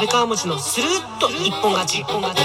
[0.00, 1.98] 安倍川餅のスルッと一本勝ち。
[2.00, 2.42] 一本勝ち。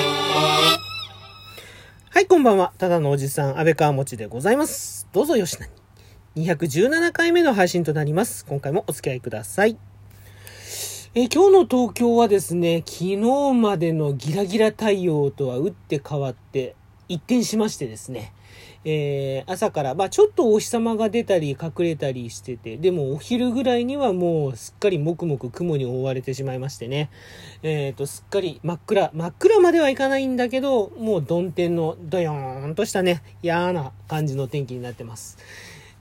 [2.10, 2.74] はい、こんばんは。
[2.78, 5.08] ただのおじさん、安倍川餅でございます。
[5.14, 5.66] どうぞよしな
[6.36, 6.46] に。
[6.46, 8.46] 217回目の配信となります。
[8.46, 9.78] 今回もお付き合いください。
[11.14, 13.16] え今日の東京はですね、昨日
[13.54, 16.76] までのギラギラ太陽とは打って変わって、
[17.08, 18.34] 一転しましてですね、
[18.86, 27.10] えー朝から、まあちょっとお日様が出たり隠れたりしてて、でもお昼ぐらいにはもうすっかりもくもく雲に覆われてしまいましてね、
[27.64, 35.38] えっ、と、すっかり真っ暗、真っ暗まではいかないんだけど、もう曇天のドヨーンとしたね、嫌な感じの天気になってます。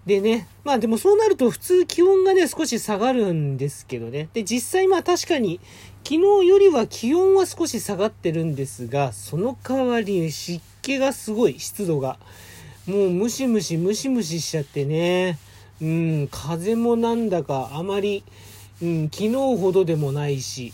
[0.05, 4.29] でね、まあでもそうなると普通気温がね、少し下がるんですけどね。
[4.35, 5.60] で、実際まあ確かに、
[6.07, 12.19] 昨日よりは気温は少し下がってるんですが、その代わり湿気がすごい、湿度が。
[12.87, 15.38] もうムシムシムシムシしちゃってね。
[15.80, 18.23] うん、風もなんだかあまり、
[18.83, 20.73] うん、昨日ほどでもないし、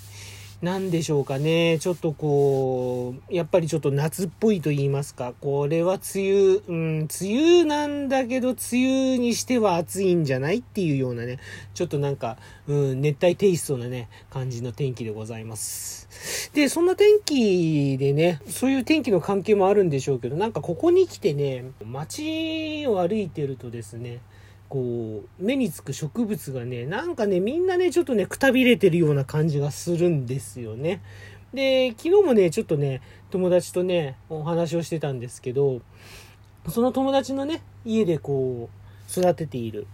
[0.62, 1.78] なんでしょうかね。
[1.78, 5.33] ちょっとこう、やっぱりちょっと夏っぽいと言いますか。
[5.41, 11.38] これは梅雨、うん、梅雨なんだけど、梅雨にしては暑いんじゃないっていうようなね、
[11.72, 12.36] ちょっとなんか、
[12.69, 16.50] うん、熱帯テイストなね、感じの天気でございます。
[16.53, 24.19] で、そんな天気でね、そういう天気の関係もあるんでしょうけど、なんかここに来てね、街を歩いてるとですね、
[24.70, 31.02] こう、目につく植物がね、なんかね、みんなね、ちょっとね、くたびれてるような感じがするんですよね。
[31.52, 35.82] で、昨日もね、ちょっとね、友達とね、お話をしてたんですけど、
[36.68, 39.88] その友達のね、家でこう、育てている、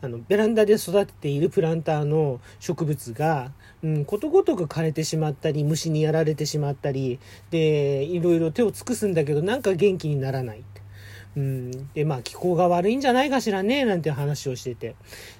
[0.00, 3.50] あの、ベランダで育てているプランターの植物が、
[3.82, 7.18] うん、ことごとく枯れてしまったり、虫にやられてしまったり、
[7.50, 10.62] で、いろいろ手を尽くすんだけど、なんか元気にならない。
[11.36, 14.96] うん、で、まあ、気候が悪いんじゃないかしらね、なんて話をしてて。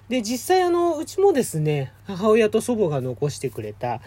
[0.09, 4.01] で、実際あの、うちもですね、母親と祖母が残してくれた、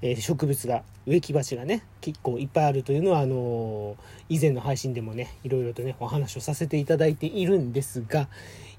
[0.00, 8.28] えー植物が、植木鉢がね、結構いっぱいあるというのは、あのー以前の配信でもね、いろいろとね、お話をさせていただいているんですが、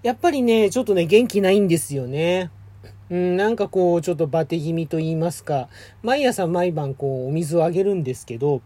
[0.02, 2.52] やっぱりね、ちょっとね、元気ないんですよね。
[3.10, 5.68] うん、なんかこう、ちょっとバテ気味と言いますか、
[6.04, 8.62] 毎朝毎晩こう、お水をあげるんですけど、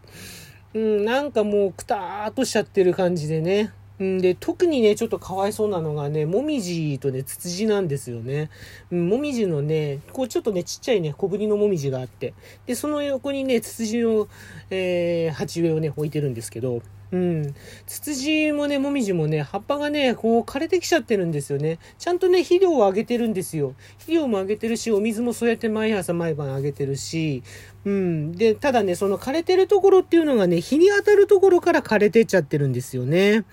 [0.74, 3.72] うん、なんかもうくたーっとしちゃってる感じでね。
[4.00, 8.50] うん、で、特にね、ちょっとかわいそうなのがね、もみじとね、ツツジなんですよね。
[8.90, 12.34] うん、もみじのね、こうちょっとね、ちっちゃいね、小ぶりのもみじがあって、
[12.66, 14.26] で、その横にね、ツツジの、
[14.70, 16.82] えー、鉢植えをね、置いてるんですけど、
[17.14, 17.54] うん。
[17.86, 21.78] ツツジもね、もみじもね、葉っぱがね、こう枯れてきちゃってるんですよね。
[21.96, 23.74] ちゃんとね、肥料をあげてるんですよ。
[23.98, 27.44] 肥料もあげてるし、お水もそうやって毎朝毎晩あげてるし、
[27.84, 28.32] うん。
[28.32, 33.44] で、ただね、その枯れてるところっていうのがね、日に当たるところから枯れてっちゃってるんですよね。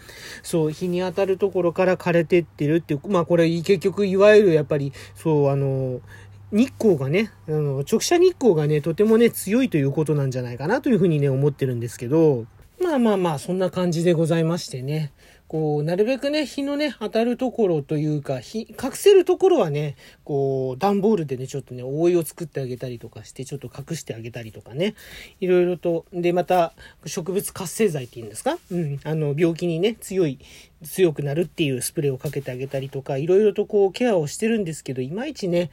[0.42, 6.02] そう、日に当たるところから枯れてってるっていう、まあこれ結局いわゆるやっぱり、そう、あの、
[6.52, 12.46] 日光がね、あの、直射日光がね、とてもね、強いということなんじゃないかなというふうにね、思ってるんですけど、
[12.82, 15.12] まあまあまあ、そんな感じでございましてね。
[15.48, 24.96] こう、なるべくね、日のね、当たるところというか、日、隠せるところはね、こう、段ボールでね、ちょっとね、覆いを作ってあげたりとかして、ちょっと隠してあげたりとかね。
[25.42, 26.74] いろいろと、で、また、
[27.06, 28.58] 植物活性剤っていうんですか？
[28.72, 29.00] うん。
[29.04, 30.40] あの、病気にね、強い、
[30.84, 35.70] 強くなるっていうスプレーをかけてあげたりとか、いろいろとこう、ケアをしてるんですけど、いまいちね、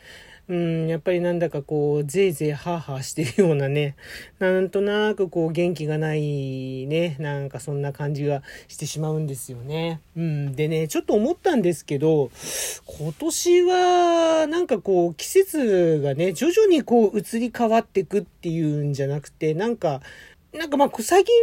[0.49, 3.97] うん、やっぱりなんだかこう、ぜいぜいハーハーしてるようなね、
[4.41, 10.01] なんとなくこう、元気がないね、なんかそんな感じがしてしまうんですよね。
[10.17, 12.31] うん、でね、ちょっと思ったんですけど、
[12.87, 20.01] 今年は、なんかこう、季節がね、徐々にこう、移り変わっていくっていうんじゃなくて、なんか、
[20.55, 21.35] なんかまあ、最近、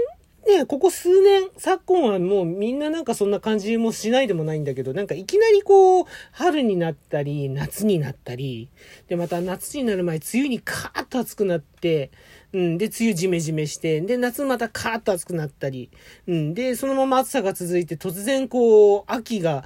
[0.46, 8.70] ね、ここ数年、昨今はもうみんななんかそんな感じもしないでもないんだけど、なんかいきなりこう、春になったり、夏になったり、
[9.08, 12.12] で、また夏になる前、梅雨にカーッと暑くなって、
[12.54, 15.90] うん、で、梅雨ジメジメして、で、夏またカーッと暑くなったり、
[16.28, 19.64] うん、で、そのまま暑さが続いて、突然こう、秋が、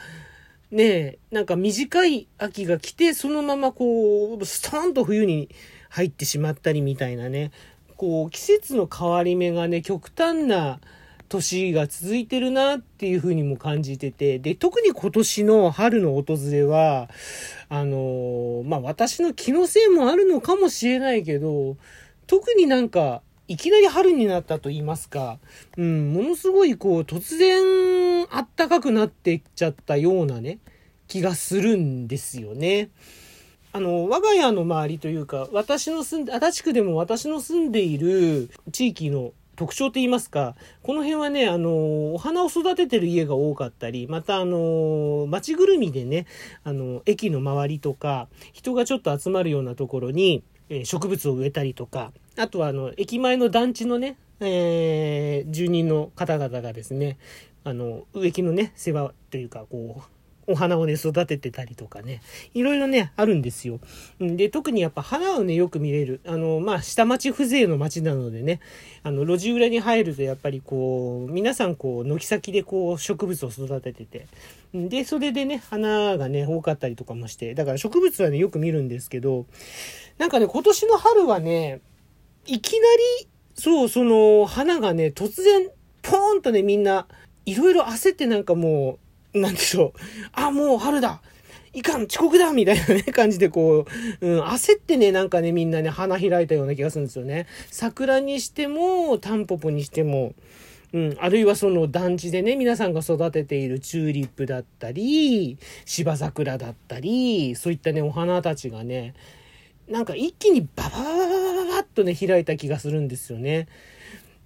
[0.72, 5.50] ね、なんか短い秋が来て、そのままこう、ストーンと冬に
[5.90, 7.52] 入ってしまったりみたいなね、
[8.00, 10.80] こう、季節の変わり目がね、極端な
[11.28, 17.10] 年が続いてるなっていうふうにも感じてて、で、特に今年の春の訪れは、
[17.68, 21.76] あのまあ、私の気のせいもあるのかもしれないけど、
[22.26, 25.38] 特になんか、いきなり春になったと言いますか、
[25.76, 30.60] うん、ものすごいこう、突然、あったかくなってっちゃったようなね、
[31.10, 32.92] 気がするんですよね。
[33.72, 46.26] あの、我が家の周りというか、私の住んで、足立区でも私の住んでいる地域の特徴と言いますか、この辺はね、あの、お花を育ててる家が多かったり、またあの、町ぐるみでね、
[46.64, 57.18] あの、駅の周りとか、人がちょっと集まるようなところに、え植物を植えたりとか、あとはあの、駅前の団地のね、えー住人の方々がですね、
[57.64, 60.19] あの、植木のね、世話というか、こう、
[60.50, 62.22] お花をね、育ててたりとかね、
[62.56, 63.80] いろいろね、あるんですよ。
[64.20, 66.22] うんで、特にやっぱ花をね、よく見れる。
[66.26, 68.60] あの、まあ、下町風情の町なのでね、
[69.04, 74.28] あの、路地裏に入るとやっぱりこう、皆さんこう、軒先でこう、植物を育ててて、
[74.74, 79.46] で、それでね、花がね、多かったりとかもして、だから植物はね、よく見るんですけど、
[80.18, 81.82] なんかね、今年の春はね、
[82.48, 82.88] いきな
[83.22, 85.70] り、そう、その、花がね、突然、
[86.02, 87.08] ポーンとね、みんな、
[87.46, 90.00] いろいろ焦ってなんかもう、なんでしょう。
[90.34, 91.22] あ、もう春だ
[91.74, 93.86] いかん遅刻だみたいなね、感じでこ
[94.22, 97.46] う、うん、焦ってね、なんかね、みんなね、花開いたような気がするんですよね。
[97.70, 100.34] 桜にしても、タンポポにしても、
[100.94, 109.14] うん、あるいはその団地でね、皆さんが育てているチューリップだったり、芝桜だったり、そういったね、お花たちがね、
[109.88, 113.68] なんか一気にバババババババッとね、開いた気がするんですよね。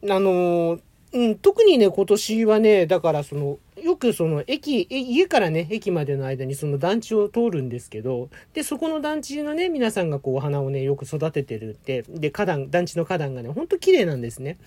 [0.04, 0.80] あのー
[1.14, 14.58] うん、特にね、今年はね、だからその、よくその駅、家からね、駅までの間にその団地を通るんですけど、で、そこの団地のね、皆さんがこうお花をね、よく育ててるって、で、花壇、団地の花壇がね、ほんと綺麗なんですね。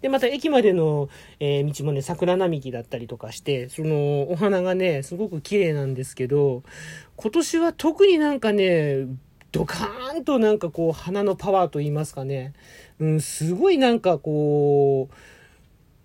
[0.00, 1.08] で、また駅までの、
[1.40, 6.62] えー道もね、桜並木だったりとかして、その、お花がね、すごく綺麗なんですけど、
[7.16, 9.06] 今年は特になんかね、
[9.50, 12.52] ドカーンとなんかこう、花のパワーと言いますかね、
[13.00, 15.14] うん、すごいなんかこう、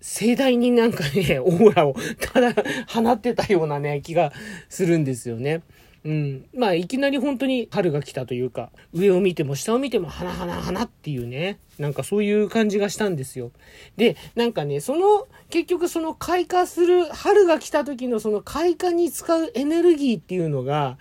[0.06, 2.52] 盛大になんかね、 オーラをただ
[2.86, 4.34] 放ってたようなね、気が
[4.68, 5.62] するんですよね。
[6.04, 6.44] うん。
[6.54, 13.50] まあ、いきなり本当に春が来たというか、上を見ても下を見ても花花花っていうね、なんかそういう感じがしたんですよ。
[13.96, 20.98] で、なんかね、その、結局その開花する、春が来た時のその開花に使うエネルギーっていうのが、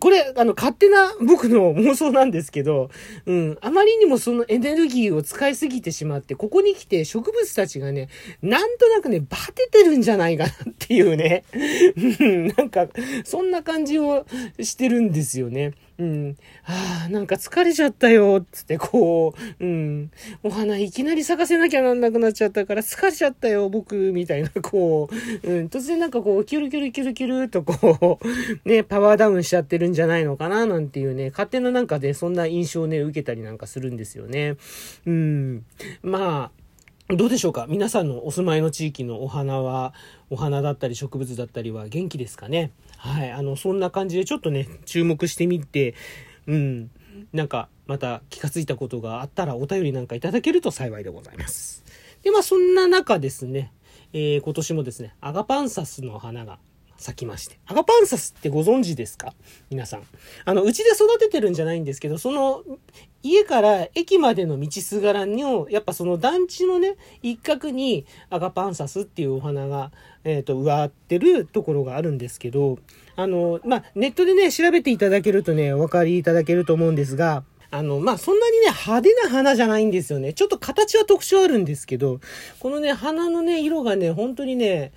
[0.00, 2.90] これ、あの、勝手な僕の妄想なんですけど、
[3.26, 8.08] うん、あまりにもそのエネルギーを使いすぎてしまって、ここに来て植物たちがね、
[8.42, 11.44] なんとなくね、バテてるんじゃないかなっていうね、
[12.20, 12.88] うんなんか、
[13.24, 14.26] そんな感じを
[14.60, 15.72] してるんですよね。
[15.98, 16.36] うん。
[16.64, 20.10] ああ、なんか疲れちゃったよ、つってこう、うん。
[20.44, 25.08] お花いきなり咲かせなきゃなんなくなっちゃったから疲れちゃったよ、僕、みたいな、こ
[25.42, 25.66] う、うん。
[25.66, 28.20] 突然なんかこう、キュルキュルキュルキュルとこ
[28.64, 34.56] う、ね、パワーダウンしちゃってるんじゃないのかな、なんていうね、勝手ななんかで、そんな印象をね、受けたりなんかするんですよね。
[35.04, 35.64] うん。
[36.02, 36.52] ま
[37.10, 39.94] あ、どうでしょうか皆さんのお住まいの地域のお花は、
[40.30, 42.70] お花だったり植物だったりは元気ですかね？
[42.98, 43.30] はい。
[43.30, 45.94] あの、そんな感じでちょっとね、注目してみて、
[46.46, 46.90] うん。
[47.32, 51.84] なんか、また気がついたことがあったらお便りなんかいただけると幸いでございます。
[52.22, 53.72] で、まあそんな中ですね、
[54.12, 56.58] えー今年もですね、アガパンサスの花が
[56.98, 57.58] 咲きまして。
[57.66, 59.32] アガパンサスってご存知ですか？
[59.70, 60.02] 皆さん。
[60.44, 62.64] あの、うちで育ててるんじゃないんですけど、その、
[63.22, 69.92] 家から駅までの道すがらの、やっぱその団地のね、一角にアガパンサスっていうお花が、
[70.24, 72.78] えっ、と、植わってるところがあるんですけど、
[73.16, 80.32] あの、まあ、ネットでね、調べていただけるとね、お分かりいただけると思うんですが、あの、まあ、そんなにね、派手な花じゃないんですよね。
[80.32, 82.20] ちょっと形は特徴あるんですけど、
[82.60, 84.92] このね、花のね、色がね、本当にね、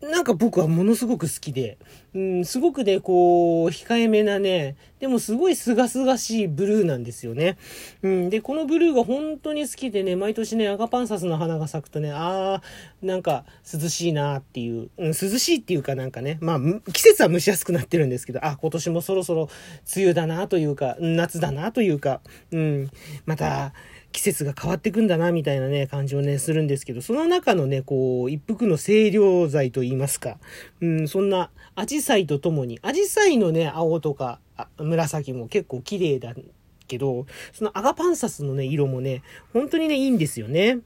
[0.00, 1.76] なんか僕はものすごく好きで、
[2.14, 7.58] うん、すごくね、こう、控えめなね、でもすごい清々しいブルーなんですよね。
[8.02, 16.60] うん、で、このブルーが本当に好きでね、毎年ね、アガパンサスの花が咲くとね、あー、なんか涼しいなーっていう、うん、涼しいっていうかなんかね、まあ、
[16.92, 19.48] 季節は蒸し暑くなってるんですけど、あ、今年もそろそろ
[19.96, 22.20] 梅雨だなというか、夏だなというか、
[22.52, 22.90] うん、
[23.26, 23.72] また、
[24.12, 30.38] 季節が変わってくんだな、みたいなね、感じをね、するんですけど、その中のね、こう、一服の清涼剤と言いますか、
[30.80, 34.40] うん、そんな、アジサイとともに、アジサイのね、青とか、
[34.78, 36.34] 紫も結構綺麗だ
[36.86, 39.22] けど、そのアガパンサスのね、色もね、
[39.52, 40.78] 本当にね、いいんですよね。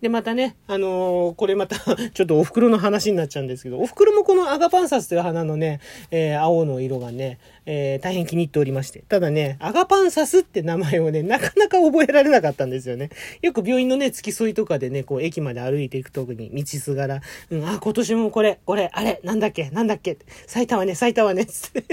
[0.00, 1.76] で、またね、あのーこれまた、
[2.14, 9.02] ちょっとお袋の話になっちゃうんですけど、お袋もこのアガパンサスという花のね、えー青の色がね、えー大変気に入っておりまして。
[9.08, 13.10] ただね、アガパンサスって名前をね、なかなか覚えられなかったんですよね。
[13.42, 21.84] よく病院のね、付き添いとかでね、こう、駅まで歩いていくときに、道すがら、うん、あ、今年もこれ、これ、あれ、なんだっけ、なんだっけ、咲いたわね、咲いたわね、つって。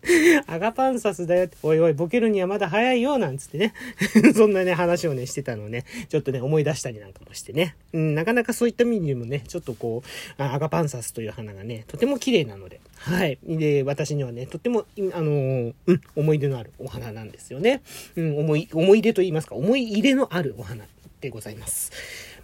[0.48, 3.74] アガパンサスだよって、おいおい、ボケるにはまだ早いよ、なんつってね。
[4.34, 7.76] そんなね、話をね、してたのをね、ちょっとね、思い出したりなんかもしてね。
[7.92, 10.02] うん、なかなかそういった意味でもね、ちょっとこ
[10.38, 13.38] う、アガパンサスという花がね、とても綺麗なので、はい。
[13.42, 17.82] で、私にはね、とっても、あのうん、思い出のあるお花なんですよね。
[18.16, 20.84] うん、思い、思い出と言いますか、思い入れのあるお花
[21.20, 21.92] でございます。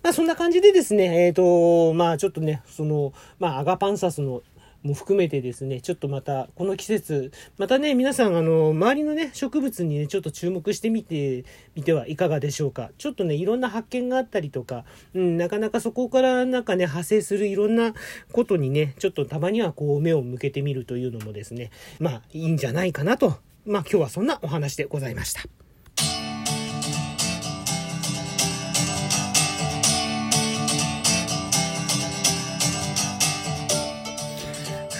[0.02, 4.42] まあそんな感じでですね、えっ、と、まあちょっとね、その、まあアガパンサスの
[4.82, 12.90] も含めてですね、ちょっとまた、この季節、またね、皆さん、あの、周りのね、植物にね、ちょっと注目してみて、みてはいかがでしょうか。
[12.98, 17.94] ちょっとね、いろんな発見があったりとか、うん、なかなかそこからなんかね、派生するいろんな
[18.32, 23.38] ことにね、ちょっとたまにはこう、目を向けてみるというのもですね、まあ、いいんじゃないかなと。
[23.64, 25.42] まあ、今日はそんなお話でございました。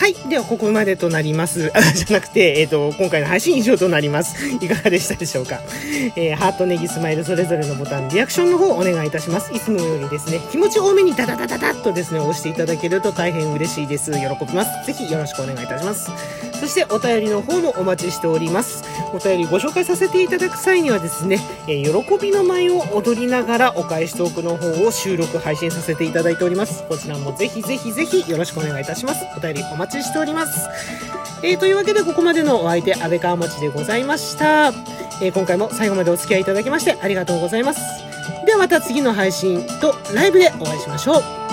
[0.06, 0.14] はい。
[0.28, 1.72] では、ここまでとなります。
[1.96, 4.36] じゃなくて、えっ、ー、と、今回の配信以上となります。
[4.46, 5.60] いかがでしたでしょうか？
[6.14, 9.52] えー、ハート、ネギ、スマイル、それぞれのボタン、リアクションの方お願いいたします。
[9.52, 14.12] いつもよりですね、気持ち多めにダダダダダッとですね、押していただけると大変嬉しいです。
[14.12, 14.86] 喜びます。
[14.86, 16.08] ぜひよろしくお願いいたします。
[16.60, 18.82] そして、お便りの方もお待ちしております。
[19.12, 26.84] お便りご紹介させていただく際にはですね、えー、喜びの舞を踊りながらお返しトークの方を収録配信させていただいております。
[26.88, 29.24] こちらもぜひぜひぜひよろしくお願いいたします。
[29.36, 30.68] お便りお待ちしております。
[31.42, 34.72] えー、というわけでここまでのお相手、安倍川町でございました。
[35.22, 37.80] えー、今回も最後までお付き合いいただきましてありがとうございます。
[38.44, 41.45] ではまた次の配信とライブでお会いしましょう。